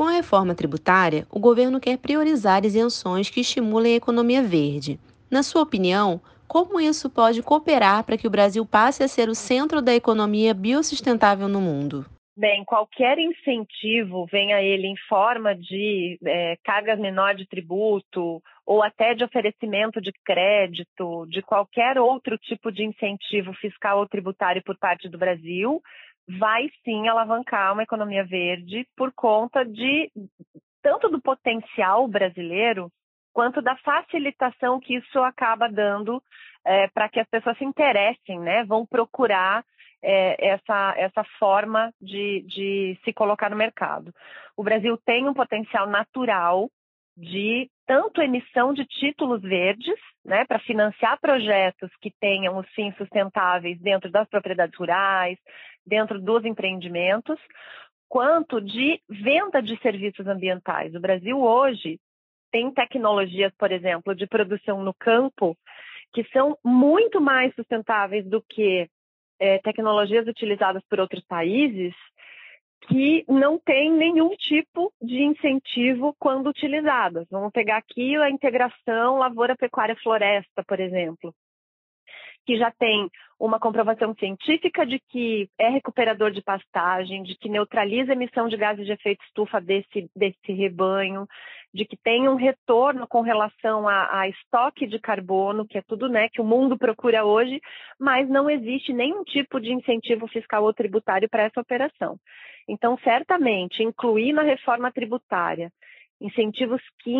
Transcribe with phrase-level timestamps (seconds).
[0.00, 4.98] Com a reforma tributária, o governo quer priorizar isenções que estimulem a economia verde.
[5.30, 9.34] Na sua opinião, como isso pode cooperar para que o Brasil passe a ser o
[9.34, 12.06] centro da economia biossustentável no mundo?
[12.34, 16.56] Bem, qualquer incentivo, venha ele em forma de é,
[16.96, 23.52] menor de tributo ou até de oferecimento de crédito, de qualquer outro tipo de incentivo
[23.52, 25.82] fiscal ou tributário por parte do Brasil,
[26.38, 30.10] vai sim alavancar uma economia verde por conta de
[30.82, 32.90] tanto do potencial brasileiro
[33.32, 36.22] quanto da facilitação que isso acaba dando
[36.64, 38.64] é, para que as pessoas se interessem, né?
[38.64, 39.64] Vão procurar
[40.02, 44.12] é, essa, essa forma de, de se colocar no mercado.
[44.56, 46.68] O Brasil tem um potencial natural
[47.16, 53.78] de tanto emissão de títulos verdes, né, para financiar projetos que tenham os fins sustentáveis
[53.80, 55.38] dentro das propriedades rurais,
[55.86, 57.38] dentro dos empreendimentos,
[58.08, 60.94] quanto de venda de serviços ambientais.
[60.94, 61.98] O Brasil hoje
[62.50, 65.56] tem tecnologias, por exemplo, de produção no campo
[66.12, 68.88] que são muito mais sustentáveis do que
[69.38, 71.94] é, tecnologias utilizadas por outros países
[72.88, 77.28] que não tem nenhum tipo de incentivo quando utilizadas.
[77.30, 81.32] Vamos pegar aqui a integração lavoura-pecuária-floresta, por exemplo
[82.50, 88.10] que já tem uma comprovação científica de que é recuperador de pastagem, de que neutraliza
[88.10, 91.28] a emissão de gases de efeito estufa desse, desse rebanho,
[91.72, 96.08] de que tem um retorno com relação a, a, estoque de carbono, que é tudo
[96.08, 97.60] né, que o mundo procura hoje,
[98.00, 102.18] mas não existe nenhum tipo de incentivo fiscal ou tributário para essa operação.
[102.68, 105.70] Então, certamente, incluir na reforma tributária
[106.20, 107.14] incentivos que,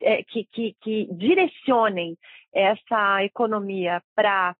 [0.00, 2.16] é, que, que, que direcionem
[2.54, 4.54] essa economia para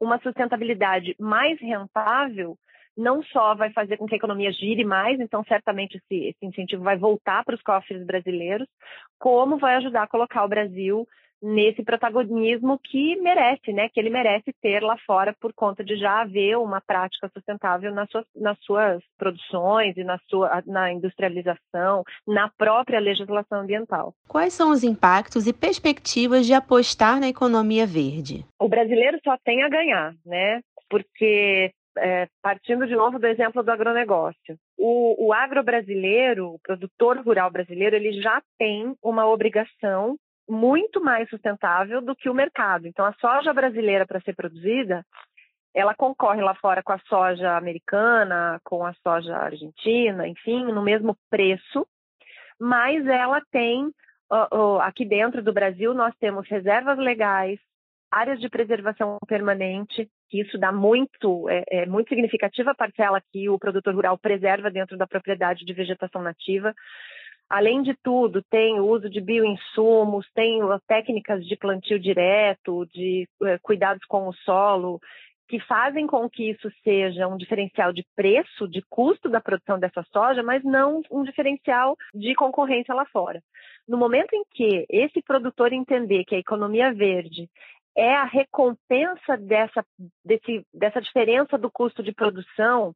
[0.00, 2.56] uma sustentabilidade mais rentável,
[2.96, 6.82] não só vai fazer com que a economia gire mais, então certamente esse, esse incentivo
[6.82, 8.66] vai voltar para os cofres brasileiros,
[9.18, 11.06] como vai ajudar a colocar o Brasil
[11.42, 13.88] nesse protagonismo que merece, né?
[13.88, 18.10] Que ele merece ter lá fora por conta de já haver uma prática sustentável nas
[18.10, 24.14] suas, nas suas produções e na sua na industrialização, na própria legislação ambiental.
[24.28, 28.44] Quais são os impactos e perspectivas de apostar na economia verde?
[28.58, 30.60] O brasileiro só tem a ganhar, né?
[30.88, 34.56] Porque é, partindo de novo do exemplo do agronegócio.
[34.78, 40.16] O, o agro brasileiro, o produtor rural brasileiro, ele já tem uma obrigação
[40.50, 42.86] muito mais sustentável do que o mercado.
[42.86, 45.04] Então, a soja brasileira, para ser produzida,
[45.74, 51.16] ela concorre lá fora com a soja americana, com a soja argentina, enfim, no mesmo
[51.30, 51.86] preço,
[52.58, 53.90] mas ela tem,
[54.82, 57.58] aqui dentro do Brasil, nós temos reservas legais,
[58.10, 63.48] áreas de preservação permanente, que isso dá muito, é, é muito significativa a parcela que
[63.48, 66.74] o produtor rural preserva dentro da propriedade de vegetação nativa.
[67.50, 73.58] Além de tudo, tem o uso de bioinsumos, tem técnicas de plantio direto, de eh,
[73.60, 75.00] cuidados com o solo,
[75.48, 80.06] que fazem com que isso seja um diferencial de preço, de custo da produção dessa
[80.12, 83.42] soja, mas não um diferencial de concorrência lá fora.
[83.86, 87.50] No momento em que esse produtor entender que a economia verde
[87.96, 89.84] é a recompensa dessa,
[90.24, 92.94] desse, dessa diferença do custo de produção,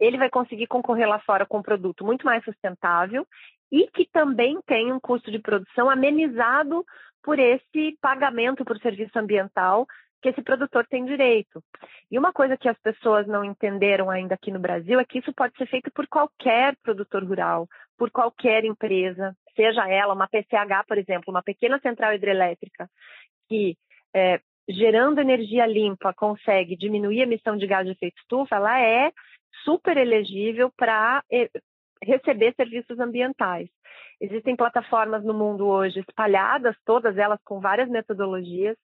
[0.00, 3.26] ele vai conseguir concorrer lá fora com um produto muito mais sustentável
[3.72, 6.84] e que também tem um custo de produção amenizado
[7.22, 9.86] por esse pagamento por serviço ambiental
[10.20, 11.62] que esse produtor tem direito.
[12.10, 15.32] E uma coisa que as pessoas não entenderam ainda aqui no Brasil é que isso
[15.32, 17.66] pode ser feito por qualquer produtor rural,
[17.98, 22.88] por qualquer empresa, seja ela uma PCH, por exemplo, uma pequena central hidrelétrica
[23.48, 23.76] que
[24.14, 29.12] é, gerando energia limpa consegue diminuir a emissão de gás de efeito estufa, ela é
[29.64, 31.22] super elegível para
[32.02, 33.68] receber serviços ambientais.
[34.20, 38.76] Existem plataformas no mundo hoje espalhadas, todas elas com várias metodologias.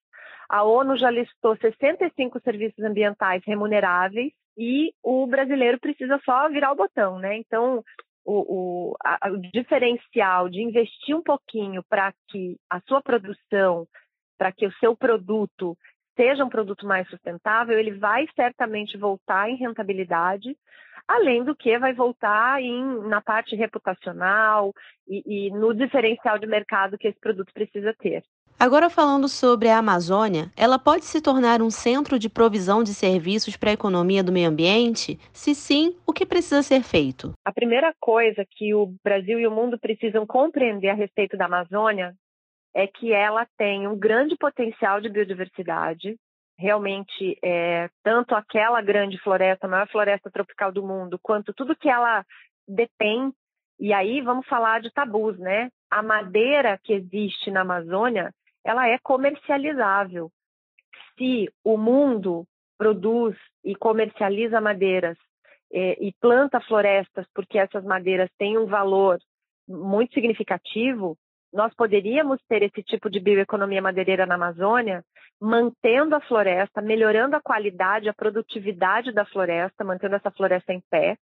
[0.48, 6.76] A ONU já listou 65 serviços ambientais remuneráveis e o brasileiro precisa só virar o
[6.76, 7.36] botão, né?
[7.36, 7.84] Então,
[8.24, 13.86] o, o, a, o diferencial de investir um pouquinho para que a sua produção,
[14.36, 15.76] para que o seu produto
[16.16, 20.56] seja um produto mais sustentável, ele vai certamente voltar em rentabilidade,
[21.08, 24.74] além do que vai voltar em, na parte reputacional
[25.08, 28.22] e, e no diferencial de mercado que esse produto precisa ter.
[28.60, 33.56] Agora falando sobre a Amazônia, ela pode se tornar um centro de provisão de serviços
[33.56, 35.16] para a economia do meio ambiente?
[35.32, 37.32] Se sim, o que precisa ser feito?
[37.44, 42.14] A primeira coisa que o Brasil e o mundo precisam compreender a respeito da Amazônia
[42.74, 46.16] é que ela tem um grande potencial de biodiversidade,
[46.58, 51.88] realmente é, tanto aquela grande floresta, a maior floresta tropical do mundo, quanto tudo que
[51.88, 52.24] ela
[52.66, 53.32] detém
[53.78, 55.70] E aí vamos falar de tabus, né?
[55.88, 58.34] A madeira que existe na Amazônia,
[58.64, 60.30] ela é comercializável.
[61.16, 62.44] Se o mundo
[62.76, 65.16] produz e comercializa madeiras
[65.72, 69.18] é, e planta florestas porque essas madeiras têm um valor
[69.68, 71.16] muito significativo,
[71.52, 75.04] nós poderíamos ter esse tipo de bioeconomia madeireira na Amazônia,
[75.40, 81.16] mantendo a floresta, melhorando a qualidade, a produtividade da floresta, mantendo essa floresta em pé,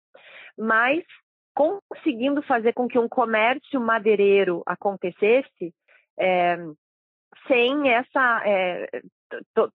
[0.58, 1.04] mas
[1.54, 5.72] conseguindo fazer com que um comércio madeireiro acontecesse
[6.18, 6.56] é,
[7.46, 9.02] sem essa é,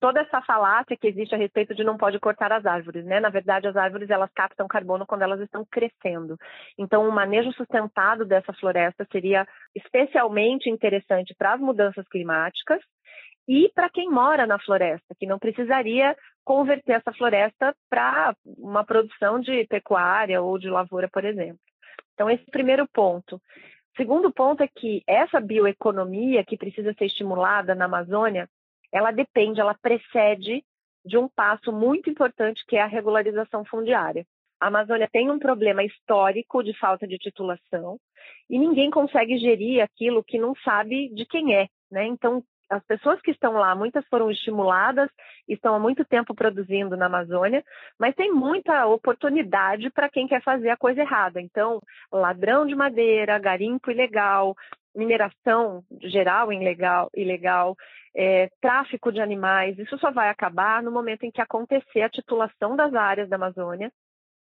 [0.00, 3.18] toda essa falácia que existe a respeito de não pode cortar as árvores, né?
[3.20, 6.36] Na verdade, as árvores elas captam carbono quando elas estão crescendo.
[6.76, 12.80] Então, o manejo sustentado dessa floresta seria especialmente interessante para as mudanças climáticas
[13.48, 16.14] e para quem mora na floresta, que não precisaria
[16.44, 21.58] converter essa floresta para uma produção de pecuária ou de lavoura, por exemplo.
[22.12, 23.40] Então, esse é o primeiro ponto.
[23.96, 28.48] Segundo ponto é que essa bioeconomia que precisa ser estimulada na Amazônia,
[28.92, 30.62] ela depende, ela precede
[31.04, 34.26] de um passo muito importante que é a regularização fundiária.
[34.60, 37.98] A Amazônia tem um problema histórico de falta de titulação
[38.50, 41.68] e ninguém consegue gerir aquilo que não sabe de quem é.
[41.90, 42.06] Né?
[42.06, 45.10] Então, as pessoas que estão lá, muitas foram estimuladas,
[45.48, 47.64] estão há muito tempo produzindo na Amazônia,
[47.98, 51.40] mas tem muita oportunidade para quem quer fazer a coisa errada.
[51.40, 51.80] Então,
[52.12, 54.54] ladrão de madeira, garimpo ilegal,
[54.94, 57.76] mineração geral ilegal, ilegal
[58.14, 62.74] é, tráfico de animais, isso só vai acabar no momento em que acontecer a titulação
[62.74, 63.92] das áreas da Amazônia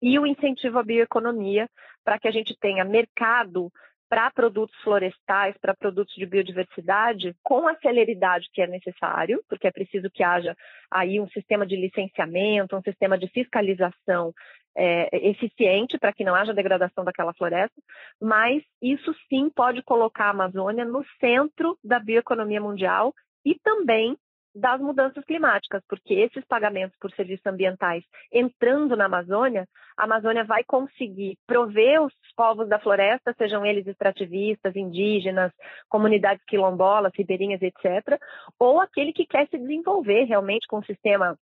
[0.01, 1.69] e o incentivo à bioeconomia
[2.03, 3.71] para que a gente tenha mercado
[4.09, 9.71] para produtos florestais, para produtos de biodiversidade, com a celeridade que é necessário, porque é
[9.71, 10.55] preciso que haja
[10.91, 14.33] aí um sistema de licenciamento, um sistema de fiscalização
[14.77, 17.75] é, eficiente para que não haja degradação daquela floresta,
[18.21, 23.13] mas isso sim pode colocar a Amazônia no centro da bioeconomia mundial
[23.45, 24.17] e também
[24.55, 29.67] das mudanças climáticas, porque esses pagamentos por serviços ambientais entrando na Amazônia,
[29.97, 35.51] a Amazônia vai conseguir prover os povos da floresta, sejam eles extrativistas, indígenas,
[35.89, 38.17] comunidades quilombolas, ribeirinhas, etc.,
[38.57, 41.37] ou aquele que quer se desenvolver realmente com um sistema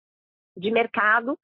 [0.57, 1.37] de mercado,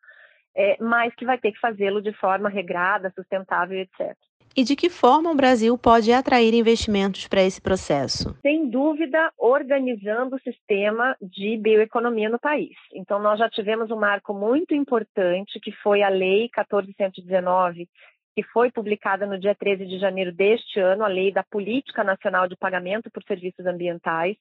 [0.54, 4.16] é, mas que vai ter que fazê-lo de forma regrada, sustentável, etc
[4.56, 8.34] e de que forma o Brasil pode atrair investimentos para esse processo?
[8.40, 12.74] Sem dúvida, organizando o sistema de bioeconomia no país.
[12.94, 17.86] Então, nós já tivemos um marco muito importante, que foi a Lei 1419,
[18.34, 22.48] que foi publicada no dia 13 de janeiro deste ano, a Lei da Política Nacional
[22.48, 24.36] de Pagamento por Serviços Ambientais,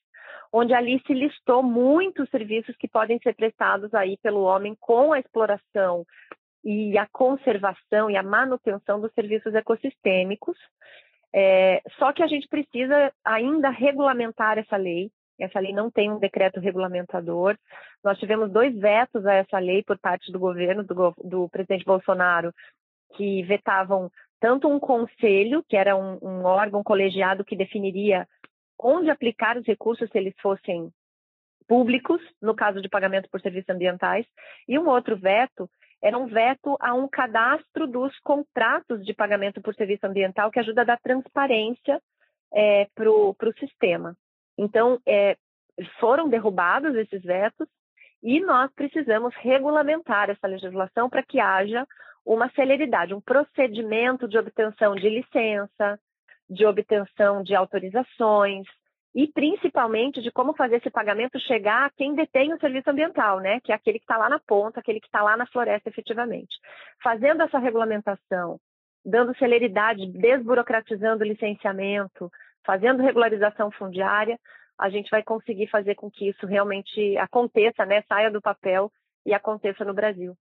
[0.52, 5.20] onde ali se listou muitos serviços que podem ser prestados aí pelo homem com a
[5.20, 6.06] exploração
[6.66, 10.58] e a conservação e a manutenção dos serviços ecossistêmicos.
[11.32, 15.12] É, só que a gente precisa ainda regulamentar essa lei.
[15.40, 17.56] Essa lei não tem um decreto regulamentador.
[18.04, 22.52] Nós tivemos dois vetos a essa lei por parte do governo, do, do presidente Bolsonaro,
[23.16, 24.10] que vetavam
[24.40, 28.28] tanto um conselho, que era um, um órgão colegiado que definiria
[28.80, 30.90] onde aplicar os recursos se eles fossem
[31.68, 34.26] públicos, no caso de pagamento por serviços ambientais,
[34.68, 35.70] e um outro veto
[36.06, 40.82] era um veto a um cadastro dos contratos de pagamento por serviço ambiental que ajuda
[40.82, 42.00] a dar transparência
[42.54, 44.16] é, para o sistema.
[44.56, 45.36] Então, é,
[46.00, 47.68] foram derrubados esses vetos
[48.22, 51.88] e nós precisamos regulamentar essa legislação para que haja
[52.24, 56.00] uma celeridade, um procedimento de obtenção de licença,
[56.48, 58.68] de obtenção de autorizações,
[59.16, 63.62] e principalmente de como fazer esse pagamento chegar a quem detém o serviço ambiental, né?
[63.62, 66.54] Que é aquele que está lá na ponta, aquele que está lá na floresta efetivamente.
[67.02, 68.60] Fazendo essa regulamentação,
[69.06, 72.30] dando celeridade, desburocratizando o licenciamento,
[72.66, 74.38] fazendo regularização fundiária,
[74.78, 78.04] a gente vai conseguir fazer com que isso realmente aconteça, né?
[78.10, 78.92] Saia do papel
[79.26, 80.36] e aconteça no Brasil.